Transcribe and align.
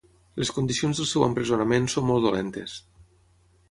Les 0.43 0.51
condicions 0.55 1.01
del 1.03 1.09
seu 1.11 1.27
empresonament 1.27 1.87
són 1.97 2.09
molt 2.11 2.29
dolentes. 2.29 2.79